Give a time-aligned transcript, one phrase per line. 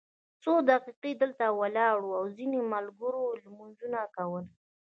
[0.43, 4.45] څو دقیقې دلته ولاړ وو او ځینو ملګرو لمونځونه کول.